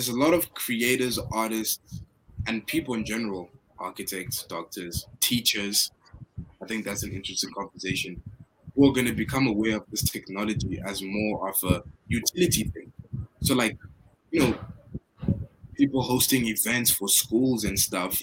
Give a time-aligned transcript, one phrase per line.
[0.00, 2.00] there's a lot of creators, artists,
[2.46, 5.90] and people in general, architects, doctors, teachers.
[6.62, 8.22] I think that's an interesting conversation.
[8.74, 12.90] Who are going to become aware of this technology as more of a utility thing.
[13.42, 13.76] So, like,
[14.30, 14.58] you know,
[15.74, 18.22] people hosting events for schools and stuff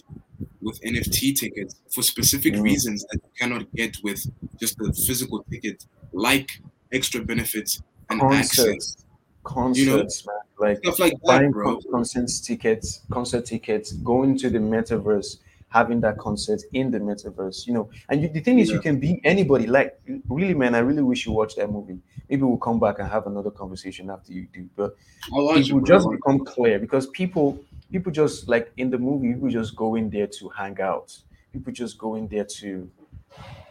[0.64, 2.64] with NFT tickets for specific mm.
[2.64, 4.25] reasons that you cannot get with
[4.59, 6.59] just the physical ticket, like
[6.91, 8.59] extra benefits and Concerts.
[8.68, 8.98] access.
[9.44, 10.46] Concerts, you know, man.
[10.60, 15.38] Like, stuff like buying that, concert tickets, concert tickets, going to the metaverse,
[15.70, 17.90] having that concert in the metaverse, you know.
[18.09, 18.76] And you, the thing is, yeah.
[18.76, 19.67] you can be anybody.
[19.67, 22.00] Like, really, man, I really wish you watched that movie.
[22.30, 24.67] Maybe we'll come back and have another conversation after you do.
[24.76, 24.95] But
[25.31, 27.59] it will just become clear because people,
[27.92, 31.16] people just like in the movie, people just go in there to hang out.
[31.53, 32.89] People just go in there to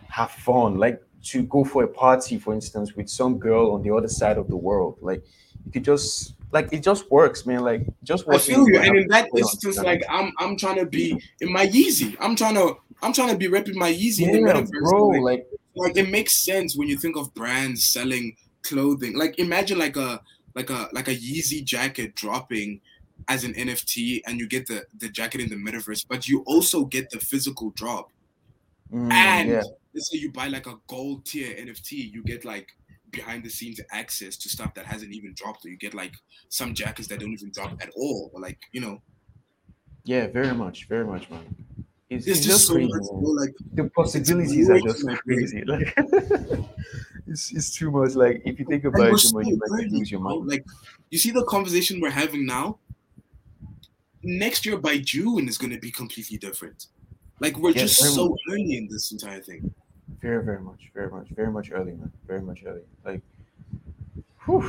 [0.09, 3.91] have fun, like to go for a party, for instance, with some girl on the
[3.95, 4.96] other side of the world.
[5.01, 5.23] Like,
[5.65, 7.60] you could just like it just works, man.
[7.60, 8.78] Like just I feel you.
[8.78, 12.16] And in that instance, like I'm I'm trying to be in my Yeezy.
[12.21, 14.90] I'm trying to I'm trying to be repping my Yeezy yeah, in the metaverse.
[14.90, 19.16] Bro, like, like like it makes sense when you think of brands selling clothing.
[19.16, 20.21] Like imagine like a
[20.54, 22.80] like a like a Yeezy jacket dropping
[23.28, 26.84] as an NFT and you get the the jacket in the metaverse, but you also
[26.84, 28.12] get the physical drop.
[28.93, 29.62] Mm, and yeah.
[29.95, 32.68] let's say you buy like a gold tier NFT, you get like
[33.16, 35.64] behind the scenes access to stuff that hasn't even dropped.
[35.64, 36.12] Or you get like
[36.48, 39.02] some jackets that don't even drop at all or like you know.
[40.04, 41.44] Yeah very much very much man.
[42.09, 45.92] It's, it's, it's just, so crazy much, like the possibilities are just so crazy like
[47.26, 50.10] it's, it's too much like if you think about it too much you might lose
[50.10, 50.46] your mind.
[50.46, 50.64] Like
[51.10, 52.78] you see the conversation we're having now?
[54.22, 56.87] Next year by june is going to be completely different.
[57.40, 58.38] Like we're just so much.
[58.50, 59.74] early in this entire thing
[60.21, 62.12] very, very much, very much, very much early, man.
[62.26, 62.82] Very much early.
[63.04, 63.23] Like,
[64.44, 64.65] whew,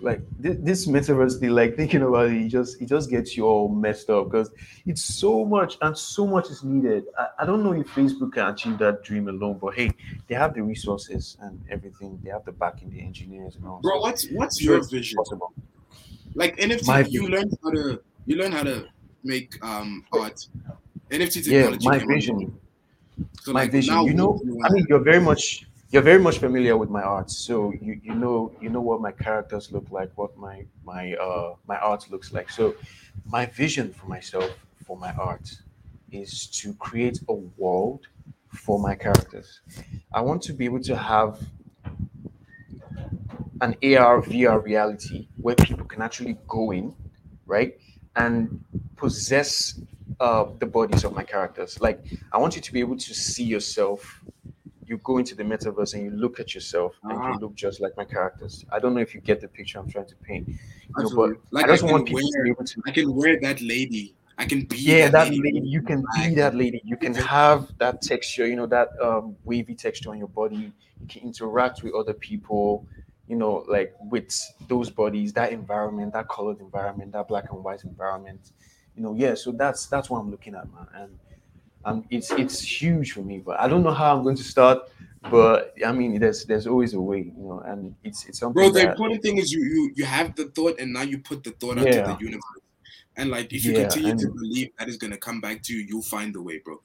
[0.00, 3.44] like this, this metaverse thing, like thinking about it, it just it just gets you
[3.46, 4.50] all messed up because
[4.86, 7.04] it's so much and so much is needed.
[7.18, 9.90] I, I don't know if Facebook can achieve that dream alone, but hey,
[10.26, 12.18] they have the resources and everything.
[12.24, 13.80] They have the backing, the engineers and all.
[13.82, 15.16] Bro, so what's what's your vision?
[15.18, 15.52] Possible.
[16.34, 17.30] Like NFT, My you vision.
[17.30, 18.88] learn how to you learn how to
[19.22, 20.46] make um art.
[21.10, 21.78] NFT technology.
[21.84, 22.58] Yeah, my vision
[23.40, 24.02] so my like vision.
[24.04, 27.72] You know, I mean, you're very much you're very much familiar with my art, so
[27.80, 31.76] you you know you know what my characters look like, what my my uh my
[31.78, 32.50] art looks like.
[32.50, 32.74] So,
[33.26, 34.50] my vision for myself
[34.86, 35.48] for my art
[36.10, 38.06] is to create a world
[38.48, 39.60] for my characters.
[40.12, 41.38] I want to be able to have
[43.60, 46.94] an AR VR reality where people can actually go in,
[47.46, 47.78] right,
[48.16, 48.62] and
[48.96, 49.80] possess
[50.20, 51.80] uh, the bodies of my characters.
[51.80, 54.22] Like I want you to be able to see yourself.
[54.86, 57.36] You go into the metaverse and you look at yourself and you ah.
[57.40, 58.64] look just like my characters.
[58.72, 60.48] I don't know if you get the picture I'm trying to paint.
[60.48, 60.56] You
[60.96, 62.82] know, but like I just I want people wear, to be able to.
[62.86, 64.14] I can wear that lady.
[64.38, 64.78] I can be.
[64.78, 65.42] Yeah, that, that lady.
[65.42, 65.68] lady.
[65.68, 66.80] You can be that lady.
[66.84, 68.46] You can have that texture.
[68.46, 70.72] You know that um, wavy texture on your body.
[71.00, 72.86] You can interact with other people
[73.28, 74.34] you know, like with
[74.68, 78.52] those bodies, that environment, that colored environment, that black and white environment
[78.98, 79.34] you know, yeah.
[79.34, 81.18] So that's that's what I'm looking at, man, and
[81.84, 83.38] um, it's it's huge for me.
[83.38, 84.90] But I don't know how I'm going to start.
[85.30, 88.54] But I mean, there's there's always a way, you know, and it's it's something.
[88.54, 91.18] Bro, the that, important thing is you you you have the thought, and now you
[91.18, 92.00] put the thought yeah.
[92.00, 92.42] out to the universe.
[93.16, 95.84] And like, if you yeah, continue to believe that is gonna come back to you,
[95.88, 96.80] you'll find the way, bro.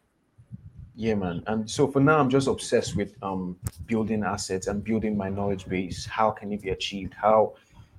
[0.95, 1.43] Yeah, man.
[1.47, 3.57] And so for now, I'm just obsessed with um
[3.87, 6.05] building assets and building my knowledge base.
[6.05, 7.13] How can it be achieved?
[7.15, 7.53] How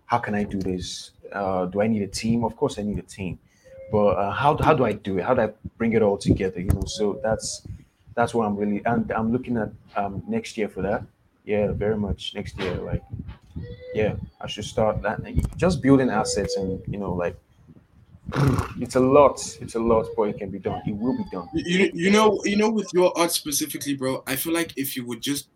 [0.07, 1.13] how can I do this?
[1.33, 2.45] Uh, do I need a team?
[2.45, 3.39] Of course, I need a team
[3.95, 5.25] but uh, how how do I do it?
[5.25, 6.59] How do I bring it all together?
[6.59, 7.63] You know, so that's
[8.17, 11.05] that's what I'm really and I'm looking at um, next year for that.
[11.45, 12.75] Yeah, very much next year.
[12.75, 13.05] Like,
[13.95, 15.21] yeah, I should start that.
[15.57, 17.37] Just building assets and you know, like
[18.81, 19.39] it's a lot.
[19.61, 20.83] It's a lot, but it can be done.
[20.85, 21.49] It will be done.
[21.55, 24.25] You, you know, you know, with your art specifically, bro.
[24.27, 25.51] I feel like if you would just,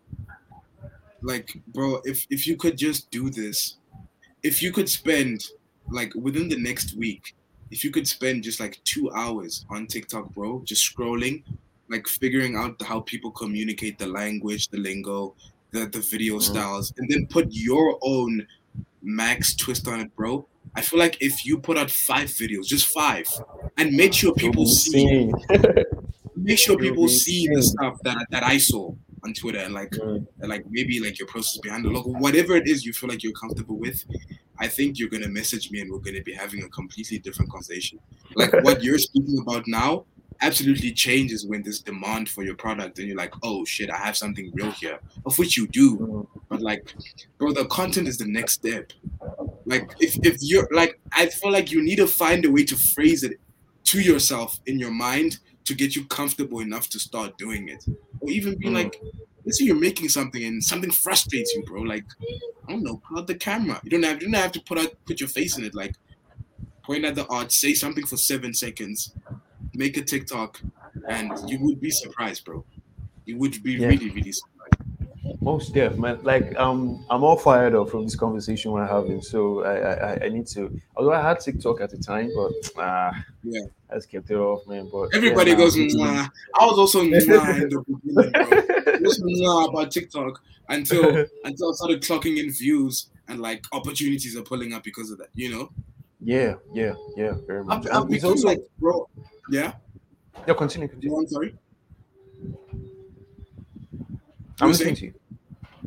[1.21, 3.75] like, bro, if if you could just do this,
[4.43, 5.43] if you could spend
[5.91, 7.35] like within the next week,
[7.71, 11.43] if you could spend just like two hours on TikTok, bro, just scrolling,
[11.89, 15.35] like figuring out how people communicate the language, the lingo,
[15.71, 16.53] the, the video mm-hmm.
[16.53, 18.45] styles, and then put your own
[19.01, 20.47] max twist on it, bro.
[20.75, 23.27] I feel like if you put out five videos, just five,
[23.77, 25.31] and make sure people see,
[26.35, 28.93] make sure people see the stuff that that I saw
[29.23, 30.25] on Twitter and like, mm.
[30.39, 33.23] and like maybe like your process behind the logo, whatever it is you feel like
[33.23, 34.03] you're comfortable with,
[34.59, 37.99] I think you're gonna message me and we're gonna be having a completely different conversation.
[38.35, 40.05] Like what you're speaking about now
[40.41, 44.15] absolutely changes when there's demand for your product and you're like, oh shit, I have
[44.15, 45.97] something real here, of which you do.
[45.97, 46.39] Mm-hmm.
[46.47, 46.93] But like,
[47.37, 48.93] bro, the content is the next step.
[49.65, 52.75] Like if if you're like, I feel like you need to find a way to
[52.75, 53.39] phrase it
[53.85, 57.85] to yourself in your mind to get you comfortable enough to start doing it,
[58.21, 58.73] or even be mm.
[58.73, 59.01] like,
[59.45, 61.81] let's say you're making something and something frustrates you, bro.
[61.81, 62.05] Like,
[62.67, 63.79] I don't know, put out the camera.
[63.83, 65.75] You don't have you don't have to put out put your face in it.
[65.75, 65.95] Like,
[66.83, 69.13] point at the art, say something for seven seconds,
[69.73, 70.61] make a TikTok,
[71.07, 72.63] and you would be surprised, bro.
[73.25, 73.87] You would be yeah.
[73.87, 74.58] really really surprised.
[75.41, 76.19] Most def, man.
[76.23, 79.21] Like um, I'm all fired up from this conversation we're having.
[79.21, 80.77] So I, I, I need to.
[80.97, 83.11] Although I had TikTok at the time, but uh,
[83.43, 84.89] yeah, I just kept it off, man.
[84.91, 86.27] But everybody yeah, goes, nah.
[86.59, 88.93] I was also nah in the beginning, bro.
[88.93, 94.35] I was nah about TikTok until until I started clocking in views and like opportunities
[94.35, 95.29] are pulling up because of that.
[95.35, 95.69] You know.
[96.21, 97.35] Yeah, yeah, yeah.
[97.47, 97.87] Very much.
[97.87, 99.07] I've become also, like, bro.
[99.49, 99.71] Yeah.
[100.45, 100.89] Yeah, continue.
[100.89, 101.17] continue.
[101.17, 101.55] I'm sorry.
[104.61, 105.13] I'm listening to you.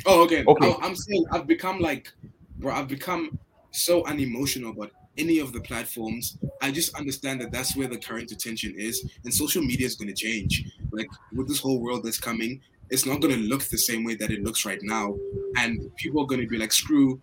[0.06, 0.44] Oh, okay.
[0.46, 0.74] Okay.
[0.80, 2.12] I, am saying I've become like,
[2.58, 2.74] bro.
[2.74, 3.38] I've become
[3.70, 6.38] so unemotional about any of the platforms.
[6.60, 10.08] I just understand that that's where the current attention is, and social media is going
[10.08, 10.64] to change.
[10.90, 12.60] Like with this whole world that's coming,
[12.90, 15.16] it's not going to look the same way that it looks right now,
[15.58, 17.20] and people are going to be like, screw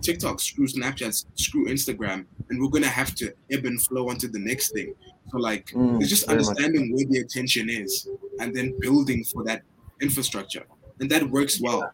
[0.00, 4.38] TikTok, screw Snapchat, screw Instagram, and we're gonna have to ebb and flow onto the
[4.38, 4.94] next thing.
[5.30, 6.98] So like, mm, it's just understanding much.
[6.98, 8.08] where the attention is,
[8.40, 9.62] and then building for that
[10.00, 10.64] infrastructure,
[11.00, 11.90] and that works well.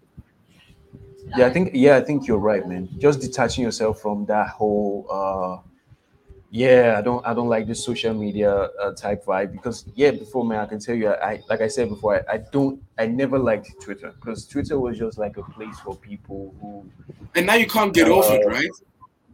[1.36, 2.88] Yeah, I think yeah, I think you're right, man.
[2.98, 5.68] Just detaching yourself from that whole uh
[6.54, 10.44] yeah, I don't I don't like this social media uh, type vibe because yeah, before
[10.44, 13.38] man, I can tell you, I like I said before, I, I don't I never
[13.38, 16.86] liked Twitter because Twitter was just like a place for people who.
[17.34, 18.68] And now you can't get uh, off it, right?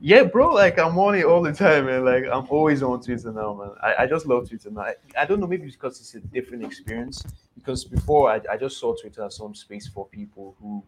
[0.01, 0.53] Yeah, bro.
[0.55, 2.05] Like I'm on it all the time, man.
[2.05, 3.71] Like I'm always on Twitter now, man.
[3.83, 4.83] I, I just love Twitter now.
[4.83, 7.25] I, I don't know, maybe because it's a different experience.
[7.57, 10.85] Because before I, I just saw Twitter as some space for people who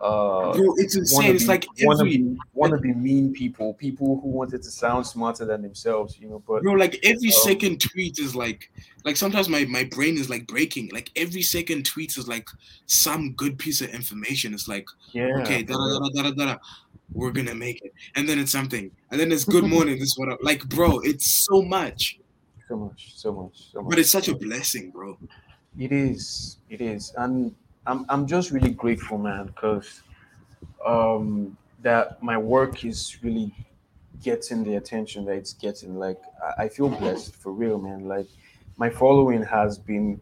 [0.00, 1.36] uh Bro, it's insane.
[1.36, 5.06] It's like want to be want to be mean people, people who wanted to sound
[5.06, 6.42] smarter than themselves, you know.
[6.44, 8.72] But bro, like every um, second tweet is like
[9.04, 10.90] like sometimes my my brain is like breaking.
[10.92, 12.48] Like every second tweet is like
[12.86, 14.52] some good piece of information.
[14.54, 16.58] It's like yeah, okay, da da da da da da
[17.12, 17.92] we're gonna make it.
[18.14, 18.90] And then it's something.
[19.10, 19.98] And then it's good morning.
[19.98, 22.18] this I, like, bro, it's so much.
[22.68, 23.90] So much, so much, so much.
[23.90, 25.18] But it's such a blessing, bro.
[25.78, 26.58] It is.
[26.68, 27.12] It is.
[27.16, 27.54] And
[27.86, 30.02] I'm I'm just really grateful, man, because
[30.86, 33.52] um that my work is really
[34.22, 35.98] getting the attention that it's getting.
[35.98, 36.18] Like
[36.58, 38.06] I, I feel blessed for real, man.
[38.06, 38.26] Like
[38.76, 40.20] my following has been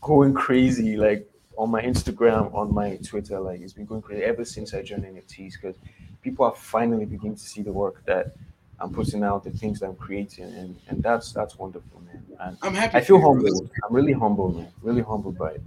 [0.00, 0.96] going crazy.
[0.96, 4.82] Like on my Instagram, on my Twitter, like it's been going crazy ever since I
[4.82, 5.76] joined NFTs because
[6.22, 8.34] people are finally beginning to see the work that
[8.78, 12.24] I'm putting out, the things that I'm creating, and and that's that's wonderful, man.
[12.40, 12.96] And I'm happy.
[12.96, 13.70] I feel humbled.
[13.86, 14.72] I'm really humbled, man.
[14.82, 15.62] Really humbled by it.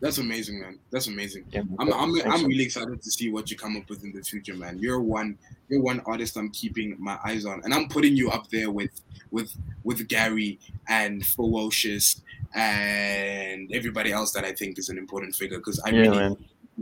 [0.00, 0.78] That's amazing, man.
[0.90, 1.46] That's amazing.
[1.50, 4.22] Yeah, I'm I'm, I'm really excited to see what you come up with in the
[4.22, 4.78] future, man.
[4.78, 5.38] You're one
[5.68, 8.90] you're one artist I'm keeping my eyes on, and I'm putting you up there with
[9.30, 10.58] with with Gary
[10.88, 12.20] and Ferocious
[12.54, 16.36] and everybody else that I think is an important figure because I yeah, really man.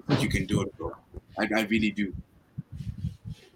[0.08, 0.92] think you can do it, bro.
[1.38, 2.12] I, I really do.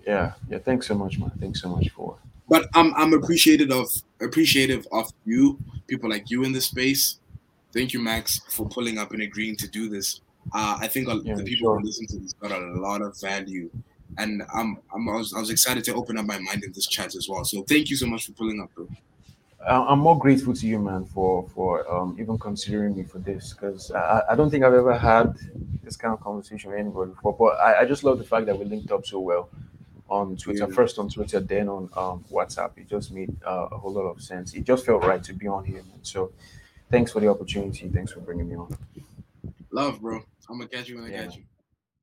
[0.06, 0.58] Yeah, yeah.
[0.58, 1.32] Thanks so much, man.
[1.40, 2.16] Thanks so much for.
[2.48, 3.88] But I'm I'm appreciative of
[4.20, 5.58] appreciative of you,
[5.88, 7.18] people like you in the space.
[7.72, 10.20] Thank you, Max, for pulling up and agreeing to do this.
[10.54, 11.78] Uh, I think yeah, the people sure.
[11.78, 13.70] who listen to this got a lot of value,
[14.16, 16.86] and I'm, I'm I was, I was excited to open up my mind in this
[16.86, 17.44] chat as well.
[17.44, 18.88] So thank you so much for pulling up, bro.
[19.66, 23.90] I'm more grateful to you, man, for for um, even considering me for this because
[23.90, 25.36] I, I don't think I've ever had
[25.82, 27.34] this kind of conversation with anybody before.
[27.34, 29.50] But I, I just love the fact that we linked up so well
[30.08, 30.74] on Twitter, yeah.
[30.74, 32.78] first on Twitter, then on um, WhatsApp.
[32.78, 34.54] It just made uh, a whole lot of sense.
[34.54, 36.00] It just felt right to be on here, man.
[36.02, 36.32] So
[36.90, 37.88] thanks for the opportunity.
[37.88, 38.76] Thanks for bringing me on.
[39.70, 40.22] Love, bro.
[40.48, 41.24] I'm gonna catch you when I yeah.
[41.24, 41.42] catch you.